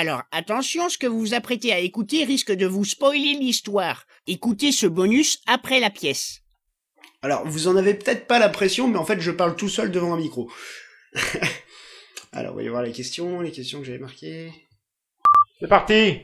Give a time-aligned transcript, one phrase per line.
[0.00, 4.06] Alors attention, ce que vous vous apprêtez à écouter risque de vous spoiler l'histoire.
[4.26, 6.40] Écoutez ce bonus après la pièce.
[7.20, 10.14] Alors, vous en avez peut-être pas l'impression, mais en fait, je parle tout seul devant
[10.14, 10.50] un micro.
[12.32, 14.50] Alors, voyons voir les questions, les questions que j'avais marquées.
[15.60, 16.20] C'est parti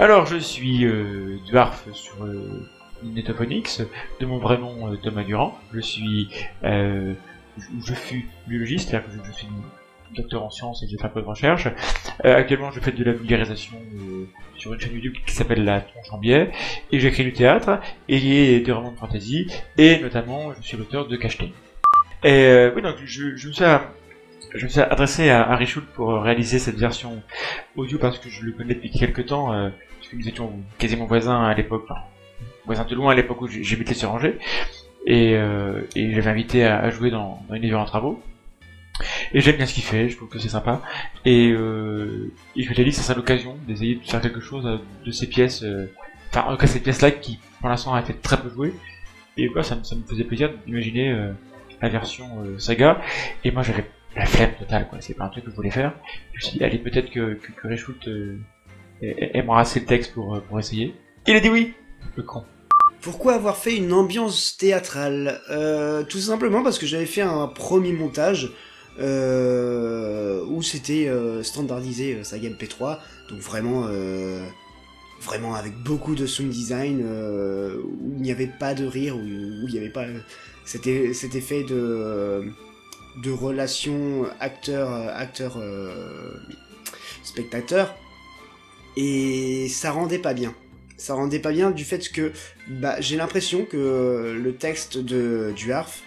[0.00, 2.68] Alors, je suis euh, Dwarf sur euh,
[3.04, 3.82] Netophonix,
[4.18, 5.56] de mon vrai nom euh, Thomas Durand.
[5.72, 6.28] Je suis...
[6.64, 7.14] Euh,
[7.56, 9.46] je, je suis biologiste, c'est-à-dire que je, je suis
[10.14, 11.68] docteur en sciences et j'ai fait un peu de recherche.
[12.24, 15.80] Euh, actuellement, je fais de la vulgarisation euh, sur une chaîne YouTube qui s'appelle La
[15.80, 16.50] Tronche en biais,
[16.92, 21.16] et j'écris du théâtre, et des romans de fantasy, et notamment, je suis l'auteur de
[21.16, 21.52] Cacheté.
[22.24, 23.64] Et euh, oui, donc je, me suis...
[23.64, 23.88] à-
[24.90, 27.22] adressé à Harry Schultz pour réaliser cette version
[27.76, 29.70] audio parce que je le connais depuis quelques temps, euh,
[30.12, 32.00] nous étions quasiment voisins à l'époque, enfin,
[32.66, 34.38] voisins de loin à l'époque où j'habitais sur Angers,
[35.06, 38.20] et, euh, et j'avais invité à, à jouer dans, dans Univers en travaux.
[39.32, 40.82] Et j'aime bien ce qu'il fait, je trouve que c'est sympa.
[41.24, 44.78] Et, euh, et je dit que ça serait l'occasion d'essayer de faire quelque chose euh,
[45.04, 45.86] de ces pièces, euh,
[46.30, 48.74] enfin en tout cas ces pièces-là qui pour l'instant a été très peu jouées.
[49.36, 51.32] Et voilà, ça, me- faisait plaisir d'imaginer euh,
[51.80, 52.26] la version
[52.58, 53.00] saga.
[53.44, 53.84] Et moi j'avais
[54.16, 54.98] la flemme totale, quoi.
[55.00, 55.94] C'est pas un truc que je voulais faire.
[56.32, 58.38] Je me suis dit, allez, peut-être que, que, que
[59.02, 60.94] aimera assez le texte pour, pour essayer.
[61.26, 61.74] Il a dit oui
[62.16, 62.44] Le con.
[63.00, 65.40] Pourquoi avoir fait une ambiance théâtrale?
[66.08, 68.50] Tout simplement parce que j'avais fait un premier montage
[68.98, 74.44] où c'était euh, standardisé euh, saga MP3, donc vraiment, euh,
[75.22, 79.20] vraiment avec beaucoup de sound design, euh, où il n'y avait pas de rire, où,
[79.22, 80.04] il n'y avait pas
[80.64, 82.44] c'était fait de
[83.24, 86.36] de relations acteur acteur euh,
[87.24, 87.96] spectateur
[88.96, 90.54] et ça rendait pas bien.
[90.96, 92.30] Ça rendait pas bien du fait que
[92.68, 96.02] bah, j'ai l'impression que le texte de, du Harf,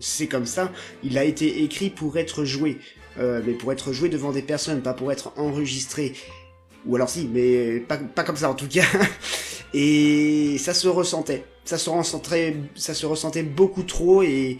[0.00, 2.78] c'est comme ça, il a été écrit pour être joué.
[3.18, 6.14] Euh, mais pour être joué devant des personnes, pas pour être enregistré.
[6.86, 8.84] Ou alors si, mais pas, comme ça en tout cas.
[9.74, 11.44] Et ça se ressentait.
[11.64, 14.58] Ça se ressentait, ça se ressentait beaucoup trop et,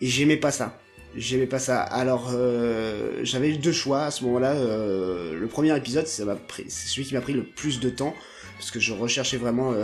[0.00, 0.80] j'aimais pas ça.
[1.14, 1.82] J'aimais pas ça.
[1.82, 4.54] Alors euh, j'avais deux choix à ce moment-là.
[4.54, 6.24] Euh, le premier épisode, c'est
[6.68, 8.14] celui qui m'a pris le plus de temps
[8.58, 9.74] parce que je recherchais vraiment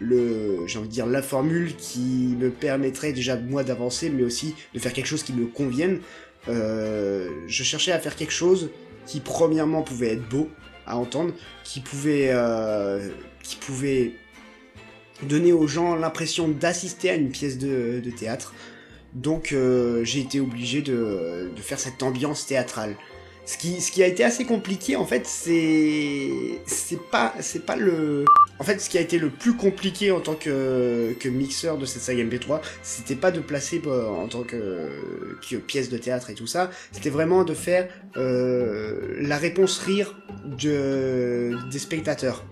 [0.00, 4.54] le, j'ai envie de dire la formule qui me permettrait déjà moi d'avancer, mais aussi
[4.74, 6.00] de faire quelque chose qui me convienne.
[6.48, 8.70] Euh, je cherchais à faire quelque chose
[9.06, 10.48] qui premièrement pouvait être beau
[10.86, 11.32] à entendre,
[11.64, 13.08] qui pouvait, euh,
[13.42, 14.12] qui pouvait
[15.22, 18.54] donner aux gens l'impression d'assister à une pièce de, théâtre.
[19.14, 22.94] Donc euh, j'ai été obligé de faire cette ambiance théâtrale.
[23.48, 26.60] Ce qui, a été assez compliqué en fait, c'est
[27.10, 27.32] pas
[27.78, 28.26] le
[28.58, 32.02] en fait ce qui a été le plus compliqué en tant que, mixeur de cette
[32.02, 34.90] saga MP3, c'était pas de placer euh, en tant que,
[35.66, 37.88] pièce de théâtre et tout ça, c'était vraiment de faire
[38.18, 42.44] euh, la réponse rire de des spectateurs.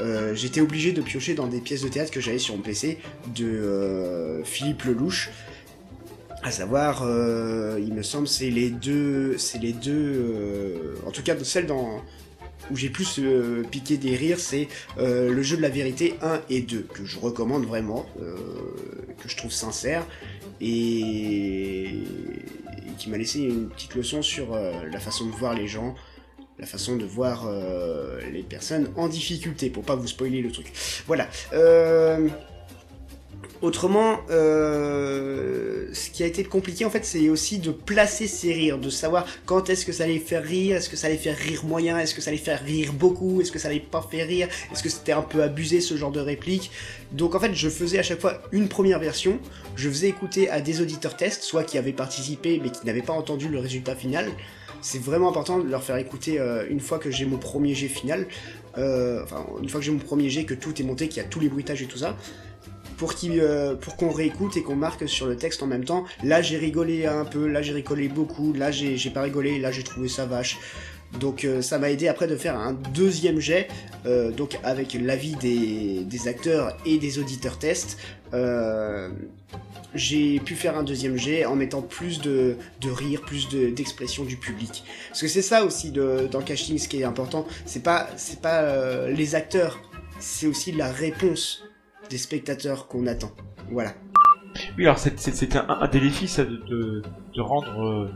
[0.00, 2.96] Euh, J'étais obligé de piocher dans des pièces de théâtre que j'avais sur mon PC
[3.36, 5.28] de Philippe Lelouch,
[6.42, 11.22] à savoir, euh, il me semble, c'est les deux, c'est les deux, euh, en tout
[11.22, 12.02] cas celle dans
[12.70, 16.60] où j'ai plus euh, piqué des rires, c'est le jeu de la vérité 1 et
[16.60, 18.06] 2 que je recommande vraiment,
[19.18, 20.06] que je trouve sincère
[20.60, 21.94] et, et
[22.96, 25.96] qui m'a laissé une petite leçon sur la façon de voir les gens,
[26.60, 27.50] la façon de voir
[28.30, 30.72] les personnes en difficulté, pour pas vous spoiler le truc.
[31.08, 31.28] Voilà.
[33.62, 38.78] Autrement, euh, ce qui a été compliqué en fait, c'est aussi de placer ces rires,
[38.78, 41.62] de savoir quand est-ce que ça allait faire rire, est-ce que ça allait faire rire
[41.66, 44.48] moyen, est-ce que ça allait faire rire beaucoup, est-ce que ça allait pas faire rire,
[44.72, 46.70] est-ce que c'était un peu abusé ce genre de réplique.
[47.12, 49.38] Donc en fait, je faisais à chaque fois une première version,
[49.76, 53.12] je faisais écouter à des auditeurs tests, soit qui avaient participé mais qui n'avaient pas
[53.12, 54.30] entendu le résultat final.
[54.80, 57.88] C'est vraiment important de leur faire écouter euh, une fois que j'ai mon premier jet
[57.88, 58.26] final,
[58.78, 61.26] euh, enfin une fois que j'ai mon premier jet, que tout est monté, qu'il y
[61.26, 62.16] a tous les bruitages et tout ça
[63.24, 66.04] euh, pour qu'on réécoute et qu'on marque sur le texte en même temps.
[66.22, 69.82] Là, j'ai rigolé un peu, là, j'ai rigolé beaucoup, là, j'ai pas rigolé, là, j'ai
[69.82, 70.58] trouvé ça vache.
[71.18, 73.66] Donc euh, ça m'a aidé après de faire un deuxième jet,
[74.06, 77.98] euh, donc avec l'avis des, acteurs et des auditeurs tests.
[79.92, 82.54] J'ai pu faire un deuxième jet en mettant plus de,
[82.84, 84.84] rire, plus de- d'expression du public.
[85.08, 87.44] Parce que c'est ça aussi dans le casting, ce qui est important.
[87.66, 88.08] C'est pas,
[88.40, 89.80] pas les acteurs,
[90.20, 91.64] c'est aussi la réponse
[92.10, 93.30] des spectateurs qu'on attend.
[93.70, 93.92] Voilà.
[94.76, 97.02] Oui, alors c'est- un, un des défis, ça, de,
[97.34, 98.10] de, rendre euh,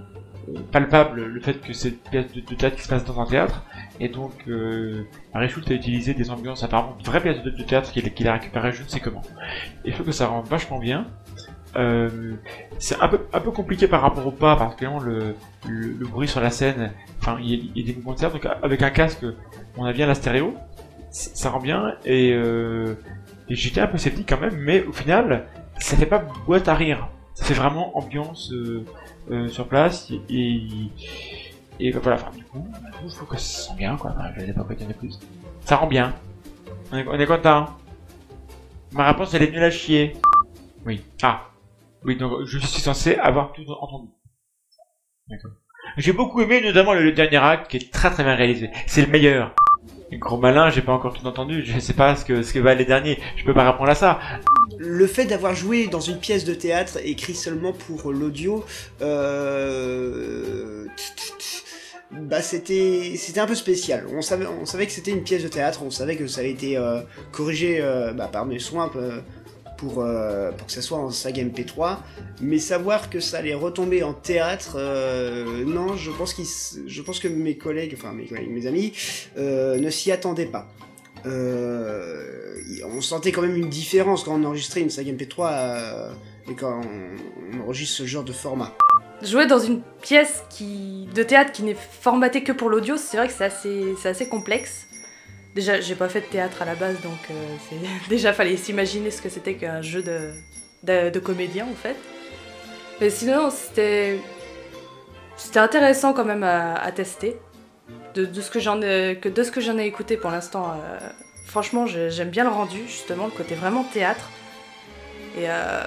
[0.73, 3.63] palpable le fait que c'est pièce de, théâtre qui se passe dans un théâtre,
[4.01, 5.05] et donc euh,
[5.49, 8.83] Schultz a utilisé des ambiances apparemment de vraies pièces de, théâtre qu'il a récupérées je
[8.83, 9.23] ne sais comment.
[9.85, 11.07] Et je trouve que ça rend vachement bien,
[11.77, 12.35] Euh,
[12.79, 15.35] c'est un peu, un peu compliqué par rapport au pas, que le,
[15.69, 18.83] le, le bruit sur la scène, enfin, il y, a, des mouvements de donc avec
[18.83, 19.25] un casque,
[19.77, 20.55] on a bien la stéréo,
[21.11, 22.95] ça rend bien, et, euh,
[23.49, 25.47] et j'étais un peu sceptique quand même, mais au final,
[25.79, 28.85] ça fait pas boîte à rire, ça fait vraiment ambiance euh,
[29.31, 30.69] euh sur place, et,
[31.81, 32.67] et, voilà, enfin, du coup,
[33.07, 35.19] je trouve que ça sent bien, quoi, je vais pas plus.
[35.65, 36.15] Ça rend bien.
[36.93, 37.69] On est, on est content.
[38.93, 40.15] Ma réponse, elle est nulle à chier.
[40.87, 41.03] Oui.
[41.23, 41.49] Ah.
[42.05, 44.11] Oui, donc je suis censé avoir tout entendu.
[45.29, 45.53] D'accord.
[45.97, 48.71] J'ai beaucoup aimé notamment le, dernier acte qui est très très bien réalisé.
[48.87, 49.55] C'est le meilleur.
[50.13, 51.65] Gros malin, j'ai pas encore tout entendu.
[51.65, 53.19] Je sais pas ce que ce que va les derniers.
[53.37, 54.19] Je peux pas répondre à ça.
[54.79, 58.65] Le fait d'avoir joué dans une pièce de théâtre écrit seulement pour l'audio,
[59.03, 60.87] euh
[62.11, 64.07] bah c'était c'était un peu spécial.
[64.13, 66.51] On savait on savait que c'était une pièce de théâtre, on savait que ça avait
[66.51, 67.01] été euh,
[67.33, 68.91] corrigé euh, bah, par mes soins
[69.99, 71.99] euh, pour que ça soit en saga MP3,
[72.41, 74.79] mais savoir que ça allait retomber en théâtre,
[75.67, 76.35] non, je pense
[76.87, 78.93] je pense que mes collègues, enfin mes mes amis,
[79.37, 80.69] ne s'y attendaient pas.
[81.25, 86.13] on sentait quand même une différence quand on enregistrait une saga MP3
[86.51, 86.81] et quand
[87.53, 88.73] on enregistre ce genre de format.
[89.23, 93.29] Jouer dans une pièce qui, de théâtre qui n'est formatée que pour l'audio, c'est vrai
[93.29, 94.87] que c'est assez, assez complexe.
[95.55, 99.23] Déjà, j'ai pas fait de théâtre à la base, donc euh, déjà fallait s'imaginer ce
[99.23, 101.97] que c'était qu'un jeu de, de, comédien en fait.
[103.01, 104.19] Mais sinon, c'était
[105.37, 107.37] c'était intéressant quand même à, tester.
[108.15, 110.99] De, ce que j'en ai, que de ce que j'en ai écouté pour l'instant, euh,
[111.47, 114.31] franchement, j'aime bien le rendu, justement, le côté vraiment théâtre.
[115.37, 115.83] Et, euh,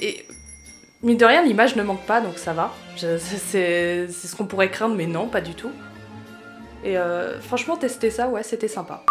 [0.00, 0.26] et
[1.00, 2.74] Mine de rien, l'image ne manque pas, donc ça va.
[2.96, 5.70] C'est ce qu'on pourrait craindre, mais non, pas du tout.
[6.84, 9.04] Et euh, franchement, tester ça, ouais, c'était sympa.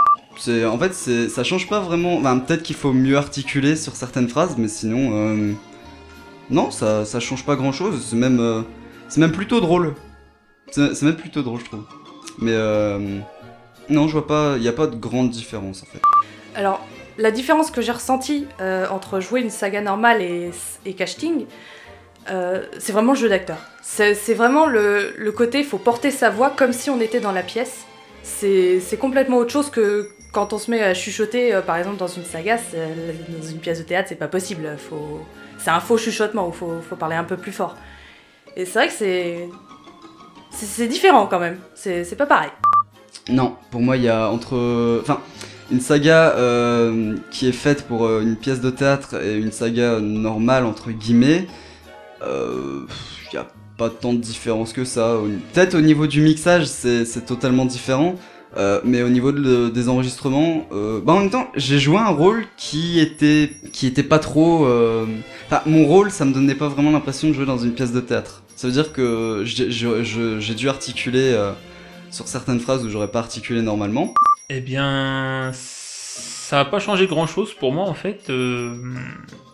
[0.48, 2.18] En fait, ça change pas vraiment.
[2.18, 5.54] Enfin, peut-être qu'il faut mieux articuler sur certaines phrases, mais sinon, euh,
[6.50, 8.06] non, ça, ça change pas grand-chose.
[8.08, 8.62] C'est même, euh,
[9.10, 9.96] c'est même plutôt drôle.
[10.70, 11.86] C'est même plutôt drôle, je trouve.
[12.40, 12.56] Mais
[13.90, 14.58] non, je vois pas.
[14.58, 16.02] Il n'y a pas de grande différence en fait.
[16.56, 16.86] Alors,
[17.18, 18.46] la différence que j'ai ressentie
[18.92, 20.52] entre jouer une saga normale et,
[20.86, 21.46] et casting,
[22.30, 23.58] euh, c'est vraiment le jeu d'acteur.
[23.82, 27.44] C'est vraiment le, côté, il faut porter sa voix comme si on était dans la
[27.44, 27.86] pièce.
[28.24, 32.08] C'est complètement autre chose que quand on se met à chuchoter, euh, par exemple dans
[32.08, 34.78] une saga, dans une pièce de théâtre, c'est pas possible.
[35.58, 37.76] C'est un faux chuchotement, il faut, faut, parler un peu plus fort.
[38.56, 39.50] Et c'est vrai que c'est.
[40.52, 42.50] C'est différent quand même, c'est pas pareil.
[43.30, 45.00] Non, pour moi, il y a entre.
[45.02, 45.22] Enfin,
[45.72, 50.66] une saga euh, qui est faite pour une pièce de théâtre et une saga normale,
[50.66, 51.48] entre guillemets
[52.22, 52.86] il euh,
[53.32, 53.48] n'y a
[53.78, 55.18] pas tant de différence que ça.
[55.54, 58.16] Peut-être au niveau du mixage, c'est totalement différent.
[58.56, 62.46] Euh, mais au niveau des enregistrements, euh, bah en même temps, j'ai joué un rôle
[62.56, 64.66] qui était qui était pas trop.
[65.46, 68.00] Enfin, mon rôle, ça me donnait pas vraiment l'impression de jouer dans une pièce de
[68.00, 68.44] théâtre.
[68.56, 71.38] Ça veut dire que j'ai dû articuler
[72.10, 74.14] sur certaines phrases où j'aurais pas articulé normalement.
[74.50, 78.32] Eh bien, ça a pas changé grand chose pour moi en fait.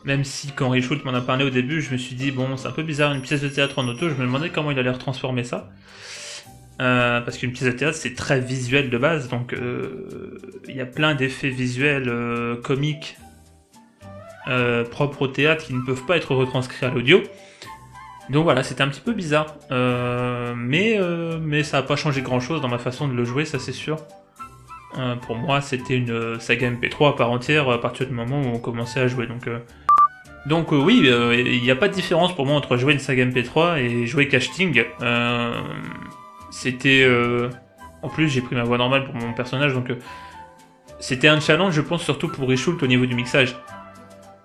[0.06, 2.68] Même si quand Richoult m'en a parlé au début, je me suis dit, bon, c'est
[2.68, 4.90] un peu bizarre une pièce de théâtre en auto, je me demandais comment il allait
[4.90, 5.70] retransformer ça.
[6.82, 10.82] Euh, parce qu'une pièce de théâtre, c'est très visuel de base, donc euh, il y
[10.82, 13.18] a plein d'effets visuels euh, comiques
[14.92, 17.24] propres au théâtre qui ne peuvent pas être retranscrits à l'audio.
[18.30, 19.56] Donc voilà, c'était un petit peu bizarre.
[19.72, 21.00] mais,
[21.42, 23.72] mais ça n'a pas changé grand chose dans ma façon de le jouer, ça c'est
[23.72, 24.00] sûr.
[25.22, 28.60] pour moi, c'était une saga MP3 à part entière à partir du moment où on
[28.60, 29.28] commençait à jouer.
[29.28, 29.48] Donc
[30.46, 33.00] donc euh, oui, euh, il n'y a pas de différence pour moi entre jouer une
[33.00, 34.84] saga MP3 et jouer casting.
[35.02, 35.62] Euh,
[36.52, 37.08] c'était...
[38.02, 39.90] En plus, j'ai pris ma voix normale pour mon personnage, donc
[41.00, 43.56] c'était un challenge, je pense, surtout pour Richult au niveau du mixage.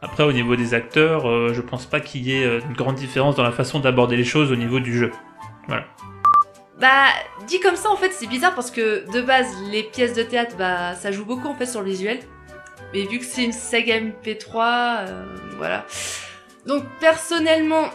[0.01, 3.43] Après, au niveau des acteurs, je pense pas qu'il y ait une grande différence dans
[3.43, 5.11] la façon d'aborder les choses au niveau du jeu.
[5.67, 5.85] Voilà.
[6.81, 7.07] Bah,
[7.49, 10.55] dit comme ça, en fait, c'est bizarre parce que de base, les pièces de théâtre,
[10.57, 12.21] bah, ça joue beaucoup en fait sur le visuel.
[12.93, 15.25] Mais vu que c'est une saga MP3, euh,
[15.57, 15.85] voilà.
[16.67, 17.89] Donc personnellement,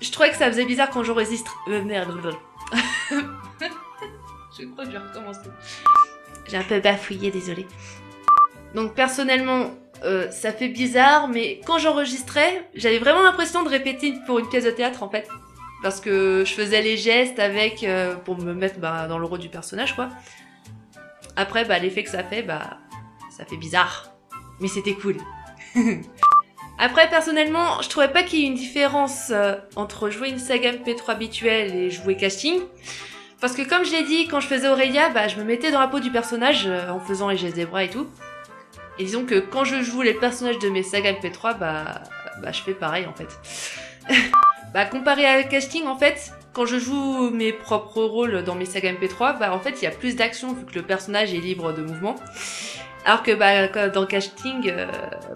[0.00, 1.56] je trouvais que ça faisait bizarre quand j'enregistre.
[1.68, 2.36] Euh, merde.
[3.10, 5.48] je crois que je vais recommencer.
[6.48, 7.66] J'ai un peu bafouillé, désolé.
[8.74, 9.70] Donc personnellement,
[10.04, 14.64] euh, ça fait bizarre, mais quand j'enregistrais, j'avais vraiment l'impression de répéter pour une pièce
[14.64, 15.28] de théâtre en fait.
[15.82, 19.38] Parce que je faisais les gestes avec euh, pour me mettre bah, dans le rôle
[19.38, 20.08] du personnage quoi.
[21.36, 22.78] Après, bah, l'effet que ça fait, bah,
[23.38, 24.10] ça fait bizarre.
[24.60, 25.16] Mais c'était cool.
[26.78, 30.72] Après, personnellement, je trouvais pas qu'il y ait une différence euh, entre jouer une saga
[30.72, 32.60] MP3 habituelle et jouer casting.
[33.40, 35.80] Parce que comme je l'ai dit, quand je faisais Aurélia, bah, je me mettais dans
[35.80, 38.08] la peau du personnage euh, en faisant les gestes des bras et tout.
[38.98, 42.02] Et disons que quand je joue les personnages de mes sagas MP3, bah,
[42.42, 43.38] bah je fais pareil en fait.
[44.74, 48.92] bah comparé à casting en fait, quand je joue mes propres rôles dans mes sagas
[48.92, 51.72] MP3, bah en fait il y a plus d'action vu que le personnage est libre
[51.72, 52.16] de mouvement.
[53.04, 54.86] Alors que bah, dans casting, euh,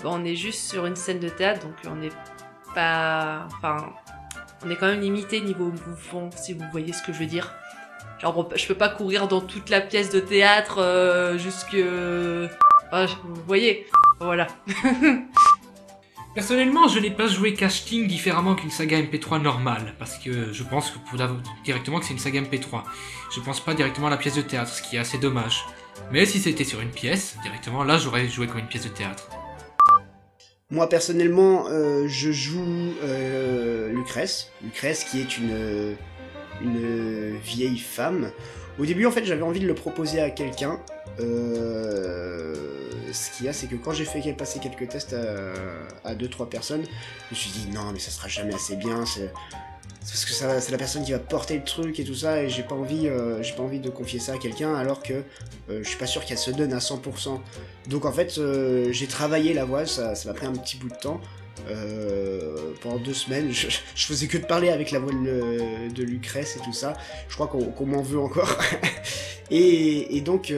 [0.03, 2.13] bah, on est juste sur une scène de théâtre, donc on n'est
[2.75, 3.93] pas, enfin,
[4.65, 7.55] on est quand même limité niveau mouvement, si vous voyez ce que je veux dire.
[8.21, 13.87] Genre, je peux pas courir dans toute la pièce de théâtre euh, jusque, vous voyez,
[14.21, 14.47] voilà.
[16.35, 20.91] Personnellement, je n'ai pas joué casting différemment qu'une saga MP3 normale, parce que je pense
[20.91, 21.19] que pour
[21.63, 22.85] directement que c'est une saga MP3.
[23.35, 25.67] Je pense pas directement à la pièce de théâtre, ce qui est assez dommage.
[26.11, 29.29] Mais si c'était sur une pièce, directement, là j'aurais joué comme une pièce de théâtre.
[30.71, 34.51] Moi personnellement, euh, je joue euh, Lucrèce.
[34.63, 35.97] Lucrèce qui est une,
[36.63, 38.31] une vieille femme.
[38.79, 40.81] Au début, en fait, j'avais envie de le proposer à quelqu'un.
[41.21, 42.55] Euh,
[43.13, 46.29] ce qu'il y a, c'est que quand j'ai fait passer quelques tests à, à deux
[46.29, 46.85] trois personnes,
[47.29, 49.05] je me suis dit non, mais ça sera jamais assez bien.
[50.09, 52.63] Parce que c'est la personne qui va porter le truc et tout ça, et j'ai
[52.63, 55.89] pas envie, euh, j'ai pas envie de confier ça à quelqu'un, alors que euh, je
[55.89, 57.39] suis pas sûr qu'elle se donne à 100%.
[57.89, 60.89] Donc en fait, euh, j'ai travaillé la voix, ça ça m'a pris un petit bout
[60.89, 61.21] de temps.
[62.83, 66.61] Pendant deux semaines, je, faisais que de parler avec la voix de, de Lucrèce et
[66.61, 66.95] tout ça.
[67.29, 68.59] Je crois qu'on m'en veut encore.
[69.51, 70.53] et, donc,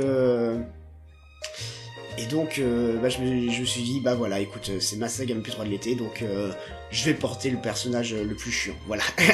[2.18, 5.64] et donc, euh, bah, je, me, suis dit, bah voilà, écoute, c'est ma saga MP3
[5.64, 6.52] de l'été, donc euh,
[6.90, 8.74] je vais porter le personnage le plus chiant.
[8.86, 9.04] Voilà.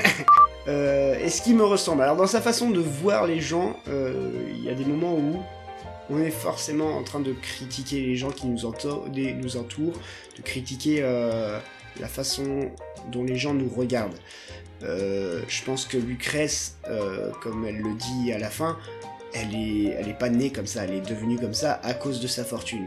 [0.69, 2.03] Euh, et ce qui me ressemble.
[2.03, 5.43] Alors dans sa façon de voir les gens, euh, il y a des moments où
[6.11, 9.99] on est forcément en train de critiquer les gens qui nous, nous entourent
[10.37, 11.59] de critiquer euh,
[11.99, 12.71] la façon
[13.11, 14.19] dont les gens nous regardent.
[14.83, 18.79] Euh, je pense que Lucrèce, euh, comme elle le dit à la fin,
[19.33, 22.27] elle est, elle pas née comme ça, elle est devenue comme ça à cause de
[22.27, 22.87] sa fortune.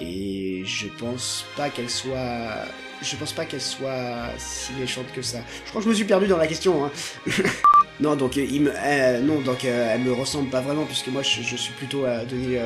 [0.00, 2.66] Et je pense pas qu'elle soit,
[3.00, 5.38] je pense pas qu'elle soit si méchante que ça.
[5.64, 6.84] Je crois que je me suis perdu dans la question.
[6.84, 6.90] Hein.
[8.00, 11.56] non, donc euh, il me, euh, euh, elle me ressemble pas vraiment puisque moi je,
[11.56, 12.60] suis plutôt à donner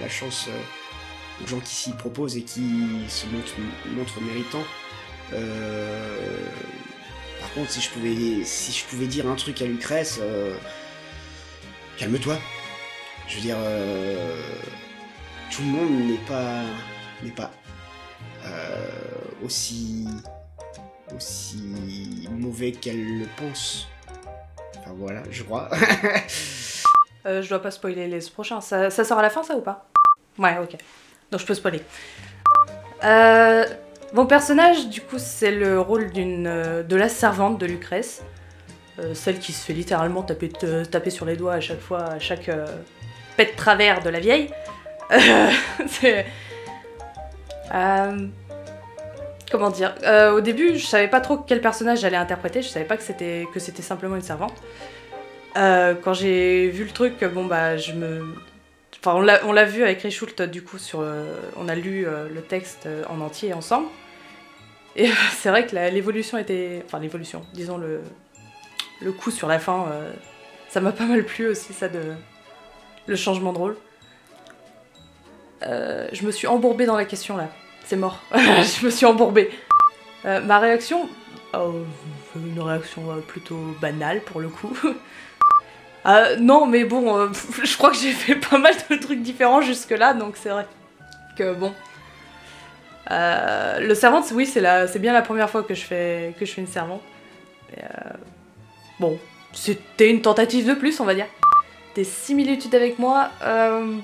[0.00, 0.48] la chance
[1.42, 2.62] aux gens qui s'y proposent et qui
[3.08, 4.64] se montrent, méritants.
[7.40, 10.18] Par contre, si je pouvais, si je pouvais dire un truc à Lucrèce,
[11.98, 12.36] calme-toi.
[13.26, 14.40] Je veux dire, euh,
[15.50, 16.62] tout le monde n'est pas,
[17.22, 17.50] n'est pas
[18.46, 18.86] euh,
[19.44, 20.06] aussi,
[21.14, 23.88] aussi mauvais qu'elle le pense.
[24.78, 25.68] Enfin voilà, je crois.
[27.26, 28.60] Euh, je dois pas spoiler les prochains.
[28.60, 29.86] Ça, ça sort à la fin, ça ou pas?
[30.38, 30.76] Ouais, ok.
[31.30, 31.82] Donc je peux spoiler.
[33.04, 33.64] Euh,
[34.14, 38.37] mon personnage, du coup, c'est le rôle d'une de la servante de Lucrèce, Euh,
[39.14, 40.50] celle qui se fait littéralement taper,
[40.90, 42.66] taper sur les doigts à chaque fois, à chaque euh,
[43.36, 44.50] pet de travers de la vieille.
[45.10, 45.50] Euh,
[45.88, 46.26] c'est-
[47.74, 48.26] Euh,
[49.50, 52.60] comment dire Euh, Au début, je savais pas trop quel personnage j'allais interpréter.
[52.62, 53.46] Je savais pas que c'était
[53.82, 54.54] simplement une servante.
[55.56, 58.34] Euh, quand j'ai vu le truc, bon bah je me,
[59.02, 59.14] enfin
[59.44, 62.84] on l'a vu avec Richult du coup sur, euh, on a lu euh, le texte
[62.86, 63.88] euh, en entier ensemble.
[64.94, 68.02] Et c'est vrai que l'évolution était, enfin l'évolution, disons le
[69.00, 70.12] le coup sur la fin, euh,
[70.68, 72.14] ça m'a pas mal plu aussi ça de
[73.06, 73.76] le changement de rôle.
[75.62, 77.48] Euh, je me suis embourbée dans la question là,
[77.84, 78.22] c'est mort.
[78.34, 79.50] je me suis embourbée.
[80.24, 81.08] Euh, ma réaction,
[81.54, 81.74] oh,
[82.36, 84.76] une réaction plutôt banale pour le coup.
[86.40, 87.30] Non, mais bon,
[87.62, 90.66] je crois que j'ai fait pas mal de trucs différents jusque-là, donc c'est vrai
[91.36, 91.74] que bon.
[93.10, 96.66] Le servante, oui, c'est bien la première fois que je fais, que je fais une
[96.66, 97.02] servante.
[99.00, 99.18] Bon,
[99.52, 101.26] c'était une tentative de plus, on va dire.
[101.94, 103.96] Des similitudes avec moi, euh,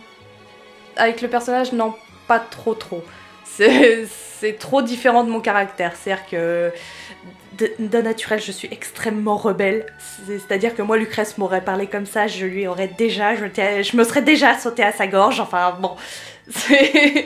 [0.97, 1.95] avec le personnage, non,
[2.27, 3.05] pas trop trop.
[3.45, 5.93] C'est trop différent de mon caractère.
[5.95, 6.73] C'est-à-dire que
[7.79, 9.87] d'un naturel, je suis extrêmement rebelle.
[10.27, 14.03] C'est- C'est-à-dire que moi, Lucrèce m'aurait parlé comme ça, je lui aurais déjà, je, me
[14.05, 15.41] serais déjà sauté à sa gorge.
[15.41, 15.97] Enfin, bon.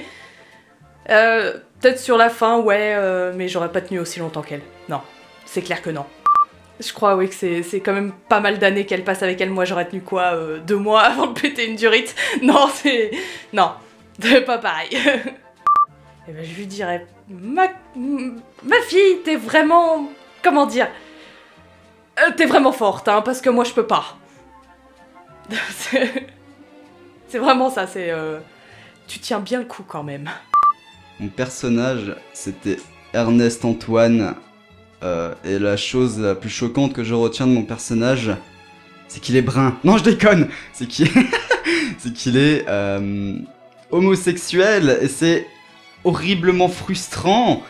[1.11, 4.63] Euh, Peut-être sur la fin, ouais, euh, mais j'aurais pas tenu aussi longtemps qu'elle.
[4.89, 5.01] Non,
[5.47, 6.05] c'est clair que non.
[6.81, 9.51] Je crois, oui, que c'est quand même pas mal d'années qu'elle passe avec elle.
[9.51, 12.15] Moi, j'aurais tenu quoi euh, Deux mois avant de péter une durite?
[12.43, 13.11] Non, c'est.
[13.53, 13.73] Non,
[14.47, 14.91] pas pareil.
[16.29, 17.67] Et ben, je lui dirais Ma,
[17.97, 20.09] ma fille, t'es vraiment.
[20.43, 20.89] Comment dire
[22.21, 24.17] Euh, T'es vraiment forte, hein, parce que moi, je peux pas.
[25.71, 26.27] c'est
[27.29, 28.11] c'est vraiment ça, c'est.
[28.11, 28.39] euh,
[29.07, 30.31] Tu tiens bien le coup quand même.
[31.19, 32.77] Mon personnage, c'était
[33.13, 34.37] Ernest Antoine.
[35.03, 38.33] Euh, et la chose la plus choquante que je retiens de mon personnage,
[39.07, 39.77] c'est qu'il est brun.
[39.85, 41.07] Non, je déconne C'est qu'il
[42.37, 43.35] est euh,
[43.91, 44.99] homosexuel.
[45.01, 45.47] Et c'est
[46.05, 47.63] horriblement frustrant.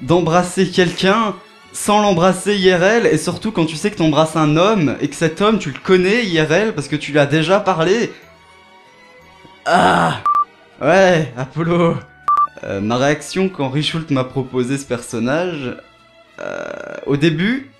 [0.00, 1.34] d'embrasser quelqu'un
[1.72, 5.40] sans l'embrasser IRL et surtout quand tu sais que t'embrasses un homme et que cet
[5.40, 8.12] homme tu le connais IRL parce que tu lui as déjà parlé.
[9.66, 10.22] Ah
[10.80, 11.96] Ouais, Apollo.
[12.64, 15.76] Euh, ma réaction quand Richult m'a proposé ce personnage,
[17.06, 17.70] au début,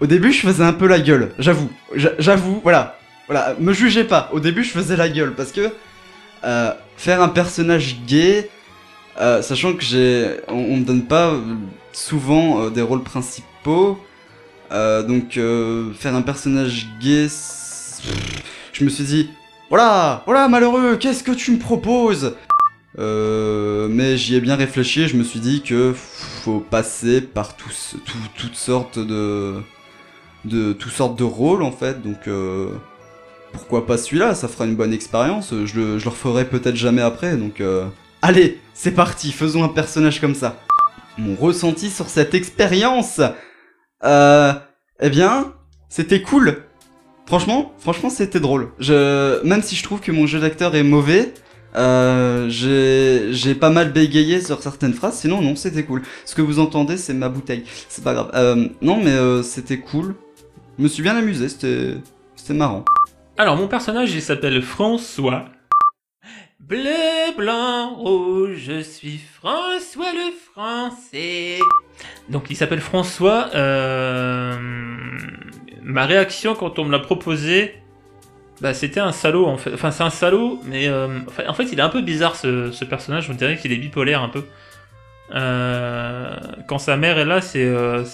[0.00, 4.04] au début je faisais un peu la gueule, j'avoue, J'a- j'avoue, voilà, voilà, me jugez
[4.04, 4.28] pas.
[4.32, 5.70] Au début je faisais la gueule parce que
[6.44, 8.50] euh, faire un personnage gay,
[9.20, 11.40] euh, sachant que j'ai, on, me donne pas euh,
[11.92, 13.98] souvent euh, des rôles principaux,
[14.72, 17.28] euh, donc euh, faire un personnage gay,
[18.72, 19.30] je me suis dit,
[19.70, 22.34] voilà, voilà malheureux, qu'est-ce que tu me proposes?
[22.98, 25.94] Euh, mais j'y ai bien réfléchi et je me suis dit que
[26.44, 27.70] faut passer par tout-
[28.36, 29.54] toutes sortes de,
[30.44, 32.68] de toutes sortes de rôles en fait, donc euh,
[33.52, 35.54] pourquoi pas celui-là Ça fera une bonne expérience.
[35.64, 37.86] Je le, je le referai peut-être jamais après, donc euh,
[38.22, 40.60] allez, c'est parti, faisons un personnage comme ça.
[41.16, 43.20] Mon ressenti sur cette expérience,
[44.04, 44.52] euh,
[45.00, 45.52] eh bien,
[45.88, 46.62] c'était cool.
[47.26, 48.72] Franchement, franchement, c'était drôle.
[48.78, 51.32] Je, même si je trouve que mon jeu d'acteur est mauvais,
[51.76, 55.18] euh, j'ai, pas mal bégayé sur certaines phrases.
[55.18, 56.02] Sinon, non, c'était cool.
[56.24, 57.64] Ce que vous entendez, c'est ma bouteille.
[57.88, 58.30] C'est pas grave.
[58.34, 60.14] Euh, non, mais euh, c'était cool.
[60.78, 61.48] Je me suis bien amusé.
[61.48, 61.94] C'était,
[62.36, 62.84] c'était marrant.
[63.36, 65.46] Alors, mon personnage, il s'appelle François.
[66.60, 71.58] Bleu, blanc, rouge, je suis François le français.
[72.30, 73.50] Donc, il s'appelle François.
[73.54, 74.56] euh,
[75.82, 77.74] Ma réaction quand on me l'a proposé,
[78.60, 79.74] bah, c'était un salaud en fait.
[79.74, 81.08] Enfin, c'est un salaud, mais euh,
[81.46, 83.28] en fait, il est un peu bizarre ce, ce personnage.
[83.30, 84.44] On dirait qu'il est bipolaire un peu.
[85.34, 86.36] Euh,
[86.68, 88.04] Quand sa mère est là, c'est euh,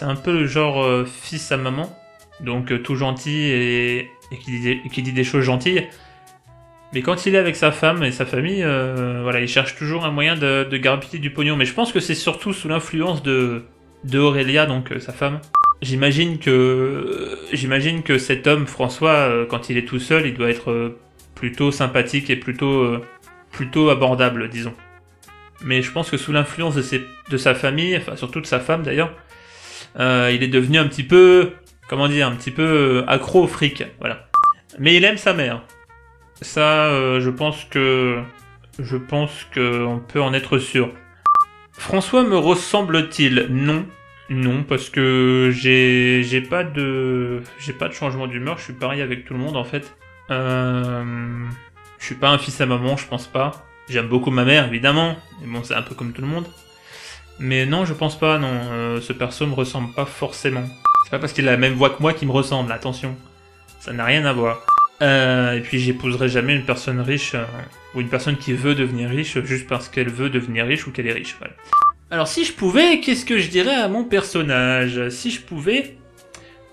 [0.00, 1.96] un peu le genre euh, fils à maman.
[2.40, 4.10] Donc, tout gentil et,
[4.44, 5.88] qui, dit des, choses gentilles.
[6.92, 10.12] Mais quand il est avec sa femme et sa famille, voilà, il cherche toujours un
[10.12, 11.56] moyen de, de du pognon.
[11.56, 13.64] Mais je pense que c'est surtout sous l'influence de,
[14.04, 15.40] de Aurélia, donc sa femme.
[15.80, 20.98] J'imagine que cet homme François, euh, quand il est tout seul, il doit être euh,
[21.34, 23.04] plutôt sympathique et plutôt euh,
[23.52, 24.74] plutôt abordable, disons.
[25.62, 29.12] Mais je pense que sous l'influence de, sa famille, enfin surtout de sa femme d'ailleurs,
[29.98, 31.52] il est devenu un petit peu,
[31.88, 34.28] comment dire, un petit peu accro au fric, voilà.
[34.78, 35.64] Mais il aime sa mère.
[36.42, 38.20] Ça, je pense que
[38.78, 40.92] je pense que on peut en être sûr.
[41.72, 43.48] François me ressemble-t-il?
[43.50, 43.84] Non,
[44.30, 48.58] non, parce que j'ai j'ai pas de j'ai pas de changement d'humeur.
[48.58, 49.94] Je suis pareil avec tout le monde en fait.
[50.30, 51.46] Euh,
[51.98, 53.64] je suis pas un fils à maman, je pense pas.
[53.88, 56.46] J'aime beaucoup ma mère évidemment, mais bon c'est un peu comme tout le monde.
[57.38, 58.38] Mais non, je pense pas.
[58.38, 60.64] Non, euh, ce perso me ressemble pas forcément.
[61.04, 62.70] C'est pas parce qu'il a la même voix que moi qu'il me ressemble.
[62.70, 63.16] Attention,
[63.80, 64.66] ça n'a rien à voir.
[65.00, 67.34] Euh, et puis j'épouserai jamais une personne riche
[67.94, 71.06] ou une personne qui veut devenir riche juste parce qu'elle veut devenir riche ou qu'elle
[71.06, 71.36] est riche.
[71.38, 71.54] Voilà.
[72.10, 75.08] Alors si je pouvais, qu'est-ce que je dirais à mon personnage?
[75.10, 75.98] Si je pouvais,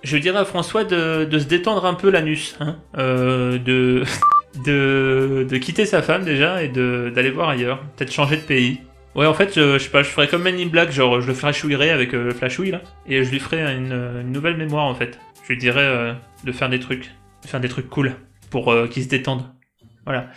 [0.04, 4.04] je dirais à François de, de se détendre un peu l'anus, hein, euh, de,
[4.65, 8.80] de de quitter sa femme déjà et d'aller voir ailleurs, peut-être changer de pays.
[9.15, 11.34] Ouais, en fait, je, je sais pas, je ferais comme in Black, genre je le
[11.34, 15.19] flashouillerais avec euh, Flashouille là, et je lui ferais une, nouvelle mémoire en fait.
[15.43, 17.12] Je lui dirais euh, de faire des trucs,
[17.43, 18.15] de faire des trucs cool
[18.50, 19.43] pour euh, qu'il se détende.
[20.06, 20.28] Voilà.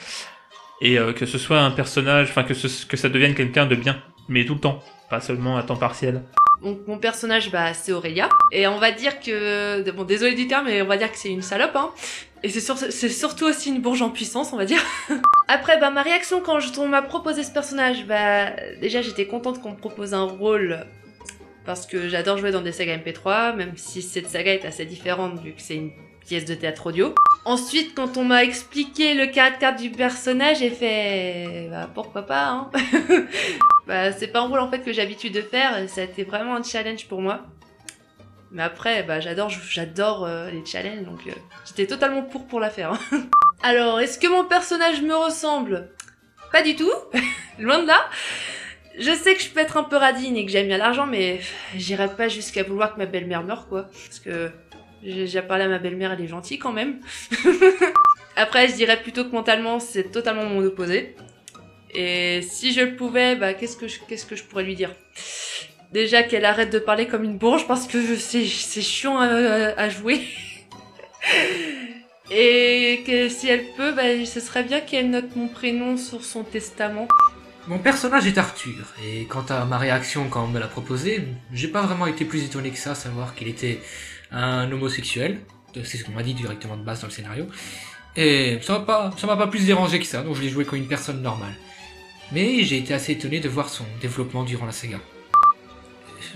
[0.80, 4.44] Et que ce soit un personnage, enfin que, que ça devienne quelqu'un de bien, mais
[4.44, 6.22] tout le temps, pas seulement à temps partiel.
[6.62, 8.28] Donc mon personnage, bah, c'est Aurélia.
[8.50, 9.88] Et on va dire que...
[9.92, 11.90] Bon, désolé du terme, mais on va dire que c'est une salope, hein.
[12.42, 14.80] Et c'est sur- c'est surtout aussi une bourge en puissance, on va dire.
[15.48, 19.70] Après, bah, ma réaction quand on m'a proposé ce personnage, bah, déjà j'étais contente qu'on
[19.70, 20.84] me propose un rôle
[21.64, 25.40] parce que j'adore jouer dans des sagas MP3, même si cette saga est assez différente
[25.40, 25.90] vu que c'est une
[26.28, 27.14] pièce de théâtre audio.
[27.46, 32.70] Ensuite, quand on m'a expliqué le caractère du personnage, j'ai fait, bah, pourquoi pas, hein.
[33.86, 36.24] bah, c'est pas un rôle en fait que j'ai l'habitude de faire, ça a été
[36.24, 37.40] vraiment un challenge pour moi.
[38.50, 41.32] Mais après, bah, j'adore, j'adore euh, les challenges, donc euh,
[41.66, 42.92] j'étais totalement pour pour la faire.
[42.92, 42.98] hein.
[43.62, 45.88] Alors, est-ce que mon personnage me ressemble?
[46.52, 46.92] Pas du tout,
[47.58, 47.98] loin de là.
[48.98, 51.40] Je sais que je peux être un peu radine et que j'aime bien l'argent, mais
[51.76, 53.84] j'irai pas jusqu'à vouloir que ma belle-mère meure, quoi.
[54.06, 54.50] Parce que
[55.02, 57.00] j'ai déjà parlé à ma belle-mère, elle est gentille quand même.
[58.36, 61.16] Après, je dirais plutôt que mentalement, c'est totalement mon opposé.
[61.94, 64.94] Et si je le pouvais, bah, qu'est-ce que je, pourrais lui dire?
[65.92, 70.20] Déjà qu'elle arrête de parler comme une bourge parce que c'est chiant à, à jouer.
[72.30, 76.44] Et que si elle peut, bah, ce serait bien qu'elle note mon prénom sur son
[76.44, 77.08] testament.
[77.66, 81.68] Mon personnage est Arthur, et quant à ma réaction quand on me l'a proposé, j'ai
[81.68, 83.80] pas vraiment été plus étonné que ça, savoir qu'il était
[84.30, 85.40] un homosexuel,
[85.74, 87.46] c'est ce qu'on m'a dit directement de base dans le scénario,
[88.16, 90.64] et ça m'a pas, ça m'a pas plus dérangé que ça, donc je l'ai joué
[90.64, 91.54] comme une personne normale.
[92.32, 95.00] Mais j'ai été assez étonné de voir son développement durant la saga.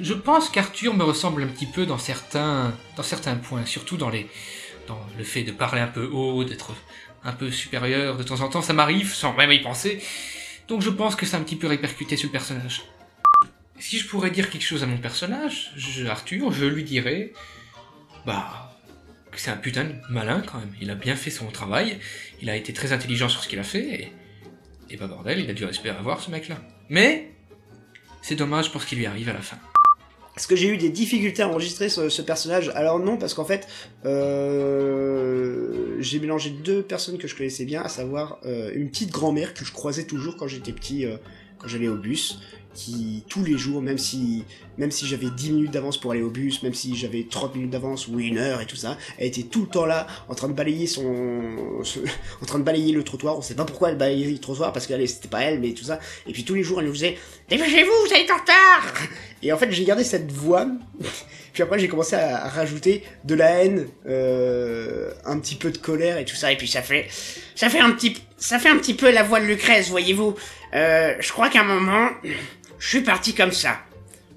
[0.01, 4.09] je pense qu'Arthur me ressemble un petit peu dans certains, dans certains points, surtout dans
[4.09, 4.27] les,
[4.87, 6.73] dans le fait de parler un peu haut, d'être
[7.25, 8.63] un peu supérieur de temps en temps.
[8.63, 10.03] Ça m'arrive sans même y penser.
[10.69, 12.83] Donc je pense que c'est un petit peu répercuté sur le personnage.
[13.79, 15.73] Si je pourrais dire quelque chose à mon personnage,
[16.09, 17.33] Arthur, je lui dirais,
[18.27, 18.73] bah,
[19.37, 20.75] c'est un putain de malin quand même.
[20.81, 21.99] Il a bien fait son travail,
[22.41, 24.13] il a été très intelligent sur ce qu'il a fait, et,
[24.91, 26.57] et bah bordel, il a du respect à avoir ce mec-là.
[26.89, 27.31] Mais,
[28.21, 29.59] c'est dommage pour ce qui lui arrive à la fin.
[30.37, 33.45] Est-ce que j'ai eu des difficultés à enregistrer ce, ce personnage Alors non, parce qu'en
[33.45, 33.69] fait,
[34.07, 39.53] euh, j'ai mélangé deux personnes que je connaissais bien, à savoir euh, une petite grand-mère
[39.53, 41.17] que je croisais toujours quand j'étais petit, euh,
[41.59, 42.41] quand j'allais au bus,
[42.75, 44.45] qui tous les jours, même si
[44.79, 47.71] même si j'avais 10 minutes d'avance pour aller au bus, même si j'avais 30 minutes
[47.71, 50.49] d'avance ou une heure et tout ça, elle était tout le temps là, en train
[50.49, 51.05] de balayer son,
[52.43, 53.37] en train de balayer le trottoir.
[53.37, 55.85] On sait pas pourquoi elle balayait le trottoir, parce que c'était pas elle, mais tout
[55.85, 56.01] ça.
[56.27, 58.95] Et puis tous les jours, elle nous faisait Dépêchez-vous, vous allez être en retard
[59.43, 60.67] Et en fait, j'ai gardé cette voix.
[61.53, 66.17] Puis après, j'ai commencé à rajouter de la haine, euh, un petit peu de colère
[66.17, 66.51] et tout ça.
[66.51, 67.09] Et puis ça fait,
[67.55, 70.35] ça fait un petit, ça fait un petit peu la voix de Lucrèce, voyez-vous.
[70.73, 72.09] Euh, je crois qu'à un moment,
[72.83, 73.79] je suis parti comme ça.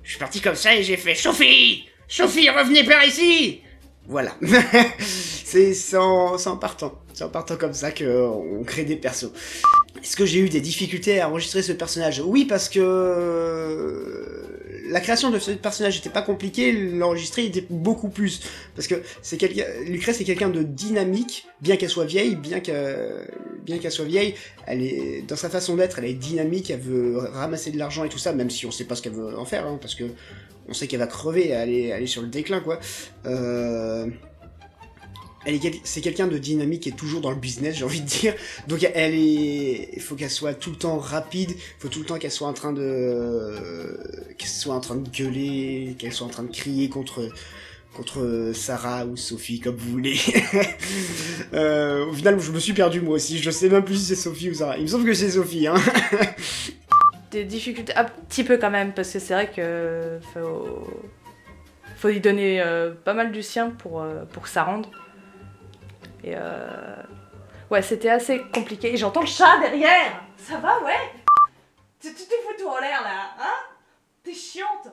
[0.04, 3.62] Je suis parti comme ça et j'ai fait Sophie, Sophie, revenez par ici.
[4.08, 4.36] Voilà.
[5.00, 9.32] c'est c'est en partant, c'est en partant comme ça que euh, on crée des persos.
[10.00, 12.22] Est-ce que j'ai eu des difficultés à enregistrer ce personnage?
[12.24, 14.55] Oui, parce que euh,
[14.90, 18.42] la création de ce personnage n'était pas compliquée, l'enregistrer était beaucoup plus.
[18.76, 23.92] Parce que c'est quelqu'un, Lucrèce est quelqu'un de dynamique, bien qu'elle soit vieille, bien qu'elle,
[23.92, 24.36] soit vieille,
[24.68, 28.10] elle est dans sa façon d'être, elle est dynamique, elle veut ramasser de l'argent et
[28.10, 30.06] tout ça, même si on sait pas ce qu'elle veut en faire, hein, parce que
[30.68, 32.80] on sait qu'elle va crever, elle est sur le déclin, quoi.
[33.26, 34.08] Euh,
[35.46, 38.34] elle est c'est quelqu'un de dynamique et toujours dans le business, j'ai envie de dire.
[38.68, 42.06] Donc elle est, il faut qu'elle soit tout le temps rapide, il faut tout le
[42.06, 43.98] temps qu'elle soit en train de,
[44.38, 47.30] qu'elle soit en train de gueuler, qu'elle soit en train de crier contre
[47.96, 50.20] contre Sarah ou Sophie comme vous voulez.
[51.54, 53.38] euh, au final, je me suis perdu moi aussi.
[53.38, 54.78] Je sais même plus si c'est Sophie ou Sarah.
[54.78, 55.68] Il me semble que c'est Sophie.
[55.68, 55.76] Hein.
[57.32, 60.88] Des difficultés, un petit peu quand même, parce que c'est vrai que faut,
[61.98, 64.88] faut y donner euh, pas mal du sien pour, euh, pour que ça rende.
[66.26, 66.96] Et euh...
[67.70, 68.94] ouais, c'était assez compliqué.
[68.94, 71.12] Et j'entends le chat derrière Ça va, ouais?
[72.02, 73.54] Tu te fous tout en l'air là, hein?
[74.24, 74.92] T'es chiante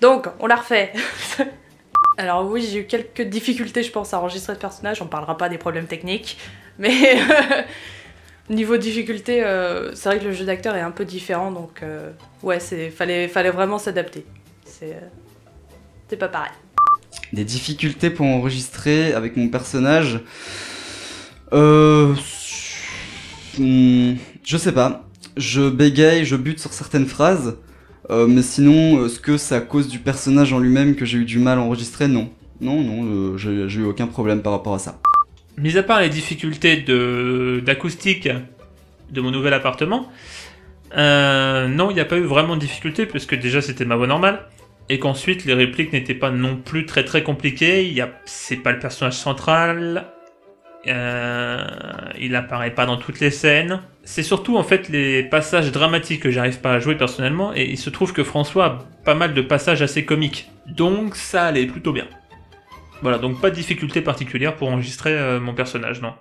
[0.00, 0.92] Donc, on l'a refait.
[2.18, 5.00] Alors oui, j'ai eu quelques difficultés, je pense, à enregistrer ce personnage.
[5.00, 6.38] On parlera pas des problèmes techniques,
[6.78, 7.18] mais
[8.50, 12.10] niveau difficulté, euh, c'est vrai que le jeu d'acteur est un peu différent, donc euh,
[12.42, 14.26] ouais, c'est fallait fallait vraiment s'adapter.
[14.82, 15.00] Euh,
[16.08, 16.52] c'est pas pareil.
[17.32, 20.20] Des difficultés pour enregistrer avec mon personnage.
[21.52, 22.14] Euh.
[23.58, 24.14] hmm,
[24.44, 25.08] Je sais pas.
[25.36, 27.56] Je bégaye, je bute sur certaines phrases.
[28.10, 31.24] Euh, mais sinon, est-ce que c'est à cause du personnage en lui-même que j'ai eu
[31.24, 32.08] du mal à enregistrer?
[32.08, 32.30] Non.
[32.60, 35.00] Non, non, euh, j'ai eu aucun problème par rapport à ça.
[35.56, 36.76] Mis à part les difficultés
[37.60, 38.28] d'acoustique
[39.10, 40.08] de mon nouvel appartement,
[40.96, 44.06] euh, non, il n'y a pas eu vraiment de difficultés puisque déjà c'était ma voix
[44.06, 44.48] normale
[44.88, 47.86] et qu'ensuite les répliques n'étaient pas non plus très très compliquées.
[47.86, 50.06] Il y a, c'est pas le personnage central,
[50.86, 51.64] euh,
[52.18, 53.80] il apparaît pas dans toutes les scènes.
[54.04, 57.78] C'est surtout en fait les passages dramatiques que j'arrive pas à jouer personnellement et il
[57.78, 61.92] se trouve que François a pas mal de passages assez comiques, donc ça allait plutôt
[61.92, 62.08] bien.
[63.00, 66.14] Voilà, donc pas de difficulté particulière pour enregistrer euh, mon personnage, non.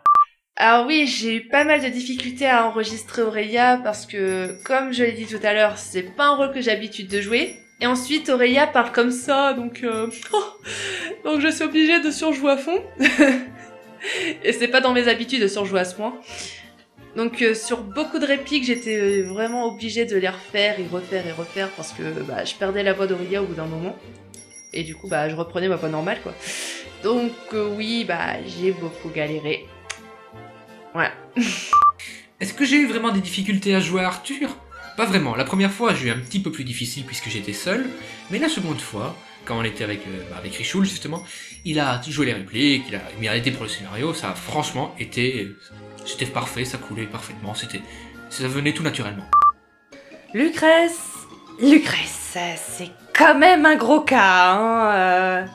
[0.58, 5.04] Alors oui, j'ai eu pas mal de difficultés à enregistrer Aurélia parce que, comme je
[5.04, 7.56] l'ai dit tout à l'heure, c'est pas un rôle que j'ai l'habitude de jouer.
[7.82, 10.08] Et ensuite, Aurélia parle comme ça, donc euh,
[11.26, 12.80] donc je suis obligée de surjouer à fond.
[14.44, 16.14] Et c'est pas dans mes habitudes de surjouer à ce point.
[17.16, 21.26] Donc euh, sur beaucoup de répliques, j'étais euh, vraiment obligée de les refaire et refaire
[21.26, 23.98] et refaire parce que bah, je perdais la voix d'Aurélia au bout d'un moment.
[24.74, 26.34] Et du coup, bah, je reprenais ma voix normale, quoi.
[27.04, 29.66] Donc oui, bah, j'ai beaucoup galéré.
[30.94, 31.12] Voilà.
[32.40, 34.56] Est-ce que j'ai eu vraiment des difficultés à jouer à Arthur?
[34.98, 35.36] Pas vraiment.
[35.36, 37.90] La première fois, j'ai eu un petit peu plus difficile puisque j'étais seul.
[38.30, 41.24] Mais la seconde fois, quand on était avec, euh, bah, avec Richoul justement,
[41.66, 44.14] il a joué les répliques, il a mis à aidé pour le scénario.
[44.14, 45.50] Ça a franchement été.
[46.06, 47.54] C'était parfait, ça coulait parfaitement.
[47.54, 47.82] C'était,
[48.30, 49.26] Ça venait tout naturellement.
[50.34, 51.00] Lucrèce
[51.62, 54.96] Lucrèce, c'est quand même un gros cas, hein.
[54.96, 55.46] euh.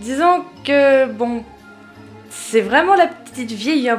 [0.00, 1.44] Disons que, bon,
[2.30, 3.88] c'est vraiment la petite vieille...
[3.90, 3.96] euh,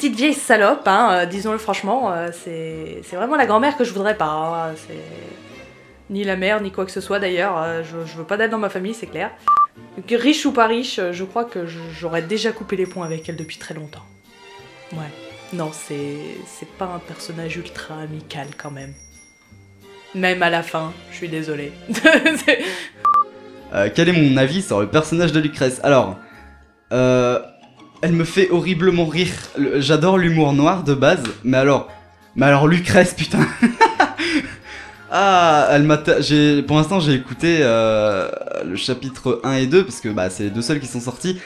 [0.00, 2.10] Petite vieille salope, hein, euh, disons-le franchement.
[2.10, 4.70] euh, c'est vraiment la grand-mère que je voudrais pas.
[4.70, 4.96] hein, c'est...
[6.08, 7.60] Ni la mère, ni quoi que ce soit d'ailleurs.
[7.60, 9.30] euh, je, je veux pas d'elle dans ma famille, c'est clair.
[10.10, 13.58] Riche ou pas riche, je crois que j'aurais déjà coupé les ponts avec elle depuis
[13.58, 14.06] très longtemps.
[14.94, 15.10] Ouais.
[15.52, 18.94] Non, c'est c'est pas un personnage ultra amical quand même.
[20.14, 21.74] Même à la fin, je suis désolée.
[23.94, 25.78] Quel est mon avis sur le personnage de Lucrèce?
[25.82, 26.16] Alors,
[28.02, 29.32] elle me fait horriblement rire.
[29.76, 31.88] J'adore l'humour noir de base, mais alors,
[32.36, 33.46] mais alors Lucrèce, putain.
[35.10, 35.98] ah, elle m'a.
[35.98, 38.30] pour l'instant, j'ai écouté euh,
[38.64, 41.38] le chapitre 1 et 2 parce que bah c'est les deux seuls qui sont sortis.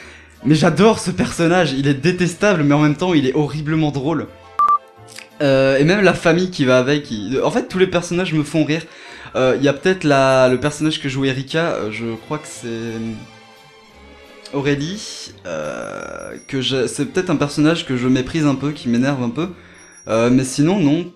[0.45, 1.73] Mais j'adore ce personnage.
[1.73, 4.27] Il est détestable, mais en même temps, il est horriblement drôle.
[5.41, 7.11] Euh, et même la famille qui va avec.
[7.43, 8.83] En fait, tous les personnages me font rire.
[9.35, 10.47] Il y a peut-être la...
[10.47, 12.93] le personnage que joue Erika, euh, je crois que c'est
[14.55, 19.29] Aurélie, euh, que c'est peut-être un personnage que je méprise un peu, qui m'énerve un
[19.29, 19.49] peu.
[20.07, 21.13] Euh, mais sinon, non.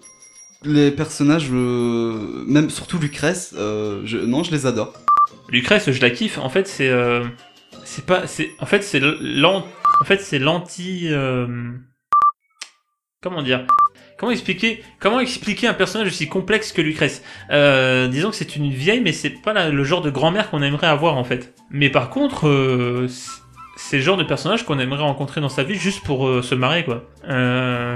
[0.64, 4.26] Les personnages, euh, même surtout Lucrèce, je...
[4.26, 4.94] non, je les adore.
[5.48, 6.38] Lucrèce, je la kiffe.
[6.38, 6.92] En fait, c'est
[7.86, 9.66] c'est pas c'est en fait c'est l'an
[10.02, 11.10] en fait c'est l'anti
[13.22, 13.66] comment dire?
[14.20, 17.24] Comment expliquer un personnage aussi complexe que Lucrèce?
[17.52, 20.88] Euh, Disons que c'est une vieille, mais c'est pas le genre de grand-mère qu'on aimerait
[20.88, 21.54] avoir en fait.
[21.72, 23.08] Mais par contre, euh,
[23.78, 26.54] c'est- le genre de personnage qu'on aimerait rencontrer dans sa vie juste pour euh, se
[26.54, 27.06] marrer quoi.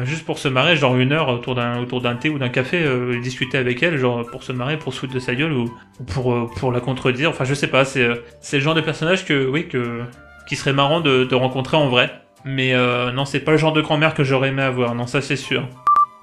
[0.06, 2.84] Juste pour se marrer, genre une heure autour d'un autour d'un thé ou d'un café,
[3.22, 5.64] discuter avec elle, genre pour se marrer, pour se foutre de sa gueule ou,
[6.00, 7.30] ou pour pour la contredire.
[7.32, 7.84] Enfin, je sais pas.
[7.84, 8.08] C'est
[8.40, 10.02] c'est le genre de personnage que oui que
[10.48, 12.12] qui serait marrant de, de rencontrer en vrai.
[12.46, 12.74] Mais
[13.14, 14.96] non, c'est pas le genre de grand-mère que j'aurais aimé avoir.
[14.96, 15.68] Non, ça c'est sûr.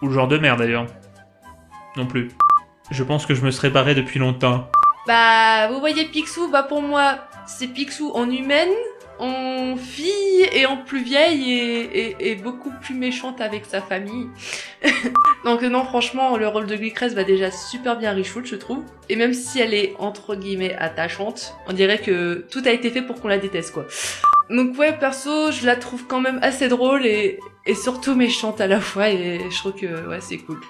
[0.02, 0.86] Ou le genre de mère d'ailleurs.
[1.96, 2.28] Non plus.
[2.90, 4.70] Je pense que je me serais barré depuis longtemps.
[5.06, 8.70] Bah, vous voyez Picsou, bah pour moi, c'est Picsou en humaine,
[9.18, 14.28] en fille et en plus vieille et, beaucoup plus méchante avec sa famille.
[15.44, 18.82] Donc non, franchement, le rôle de Lucrèce va déjà super bien Richoult, je trouve.
[19.08, 23.02] Et même si elle est entre guillemets attachante, on dirait que tout a été fait
[23.02, 23.86] pour qu'on la déteste, quoi.
[24.50, 27.38] Donc ouais, perso, je la trouve quand même assez drôle et,
[27.80, 30.60] surtout méchante à la fois et je trouve que ouais, c'est cool.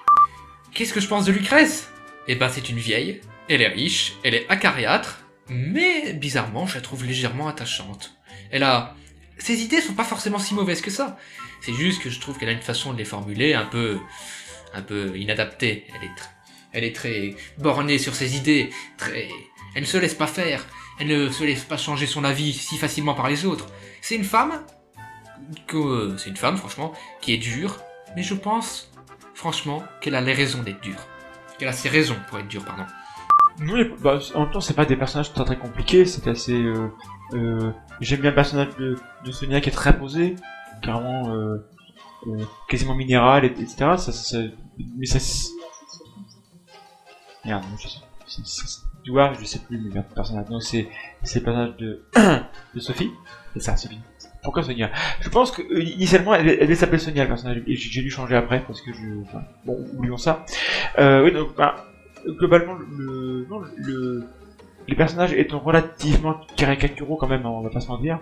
[0.75, 1.91] Qu'est-ce que je pense de Lucrèce?
[2.29, 6.83] Eh ben, c'est une vieille, elle est riche, elle est acariâtre, mais bizarrement, je la
[6.83, 8.15] trouve légèrement attachante.
[8.51, 8.95] Elle a.
[9.39, 11.17] Ses idées sont pas forcément si mauvaises que ça.
[11.63, 13.99] C'est juste que je trouve qu'elle a une façon de les formuler un peu.
[14.75, 15.87] un peu inadaptée.
[15.95, 16.31] Elle est, tr-
[16.73, 19.29] elle est très bornée sur ses idées, très.
[19.75, 20.67] Elle ne se laisse pas faire,
[21.01, 23.67] elle ne se laisse pas changer son avis si facilement par les autres.
[24.03, 24.53] C'est une femme.
[25.67, 26.17] que.
[26.19, 27.77] C'est une femme, franchement, qui est dure,
[28.15, 28.91] mais je pense
[29.35, 31.01] franchement, qu'elle a les raisons d'être dure.
[31.59, 32.85] Qu'elle a ses raisons pour être dure, pardon.
[33.59, 36.55] Non, bah, en même temps, c'est pas des personnages très très compliqués, c'est assez.
[36.55, 36.89] Euh,
[37.33, 38.97] euh, J'aime bien le personnage de,
[39.33, 40.37] Sonia qui est très posé,
[40.83, 41.59] carrément euh,
[42.69, 43.87] quasiment minéral, et- etc.
[44.99, 45.19] Mais ça.
[47.45, 48.81] Merde, je sais.
[49.05, 50.49] Edouard, je sais plus, mais le personnage.
[50.51, 50.89] Non, c'est
[51.35, 51.77] le personnage
[52.75, 53.11] de Sophie.
[53.55, 54.01] C'est ça, Sophie.
[54.43, 54.91] Pourquoi Sonia?
[55.21, 58.37] Je pense que euh, initialement elle, elle s'appeler Sonia le personnage et j'ai dû changer
[58.37, 59.23] après parce que je.
[59.67, 60.45] bon, oublions ça.
[60.99, 61.87] Euh, oui, donc bah,
[62.27, 62.77] globalement
[64.89, 68.19] les personnages étant relativement caricaturaux quand même, on va pas se mentir,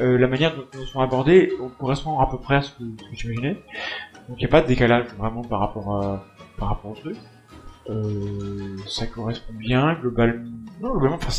[0.00, 3.54] euh, la manière dont ils sont abordés correspond à peu près à ce que, j'imaginais.
[4.28, 6.20] Donc il n'y a pas de décalage vraiment par rapport
[6.56, 7.16] par rapport au truc.
[7.88, 10.44] Euh, ça correspond bien globalement.
[10.80, 11.30] Non, globalement, enfin,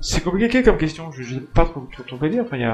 [0.00, 1.10] c'est, compliqué comme question.
[1.12, 2.44] Je, je sais pas trop trop trop quoi dire.
[2.44, 2.66] Enfin, y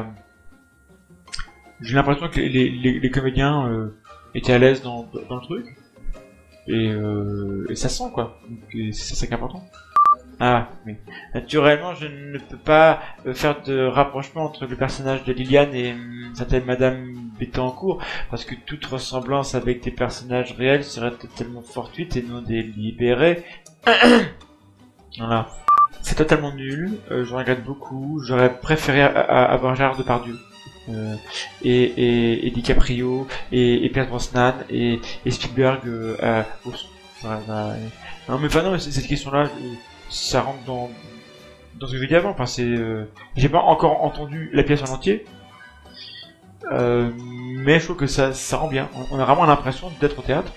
[1.81, 3.97] j'ai l'impression que les, comédiens euh,
[4.35, 5.67] étaient à l'aise dans, le truc
[6.67, 8.39] et, euh, ça se sent quoi.
[8.93, 9.65] C'est ça qui est important.
[10.41, 10.97] Ah, oui.
[11.35, 13.01] Naturellement, je ne peux pas
[13.35, 15.95] faire de rapprochement entre le personnage de Liliane et
[16.35, 18.01] certaine Madame Bettencourt,
[18.31, 23.45] parce que toute ressemblance avec des personnages réels serait totalement fortuite et non délibérée.
[25.19, 25.49] voilà.
[26.03, 30.39] C'est totalement nul, euh, je regrette beaucoup, j'aurais préféré avoir Gérard Depardieu.
[30.89, 31.15] Euh,
[31.63, 34.99] et, et, et DiCaprio, et, et Pierce Brosnan, et,
[35.29, 36.43] Spielberg euh.
[38.29, 39.75] Non mais enfin non, cette question-là, euh,
[40.09, 40.91] ça rentre dans,
[41.79, 42.31] dans ce que j'ai dit avant.
[42.31, 42.69] Enfin, c'est,
[43.37, 45.27] j'ai pas encore entendu la pièce en entier,
[46.71, 48.89] euh, mais je trouve que ça, ça rend bien.
[49.11, 50.53] On, a vraiment l'impression d'être au théâtre,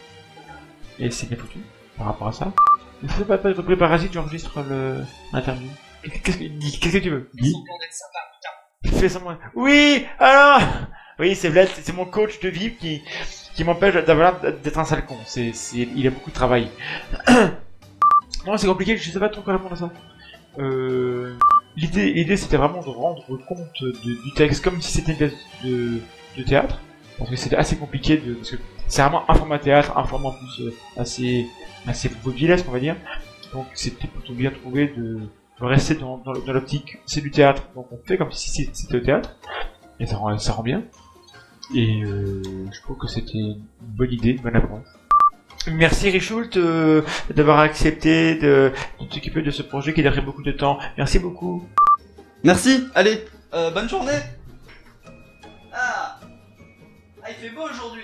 [0.99, 1.59] et c'est bien foutu
[1.97, 2.51] par rapport à ça.
[3.01, 5.69] Il faut pas, pas parasite, j'enregistre le l'interview.
[6.03, 7.29] Qu'est-ce que, qu'est-ce que tu veux?
[7.33, 7.55] Dis.
[8.85, 9.37] Fais semblant.
[9.55, 10.61] Oui, alors
[11.19, 13.01] Oui, c'est Vlad, c'est mon coach de vie qui,
[13.55, 15.17] qui m'empêche d'avoir d'être un sale con.
[15.25, 16.69] C'est, c'est, il a beaucoup de travail.
[18.45, 19.91] non, c'est compliqué, je sais pas trop quoi répondre à ça.
[20.59, 21.35] Euh,
[21.75, 25.33] l'idée, l'idée c'était vraiment de rendre compte du texte comme si c'était une pièce
[25.63, 26.79] de, théâtre.
[27.17, 28.57] Parce que c'était assez compliqué de, parce que
[28.87, 31.47] c'est vraiment un format théâtre, un format plus euh, assez,
[31.85, 32.95] assez vaudevillesque, on va dire.
[33.53, 35.19] Donc c'était plutôt bien trouvé de,
[35.61, 39.37] rester dans, dans, l'optique, c'est du théâtre, donc on fait comme si c'était au théâtre.
[39.99, 40.83] Et ça rend, ça rend bien.
[41.73, 44.85] Et euh, je trouve que c'était une bonne idée, une bonne approche.
[45.67, 50.51] Merci Richoult euh, d'avoir accepté de, de t'occuper de ce projet qui a beaucoup de
[50.51, 50.77] temps.
[50.97, 51.67] Merci beaucoup.
[52.43, 54.19] Merci, allez, euh, bonne journée
[55.71, 56.19] Ah
[57.23, 58.03] Ah, il fait beau aujourd'hui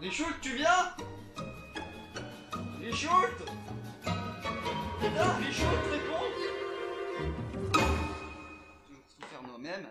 [0.00, 0.68] Richoult, tu viens?
[2.80, 3.44] Richoult
[4.04, 6.28] Viens, Richoult, réponds
[7.72, 9.86] Toujours tout faire nous-mêmes.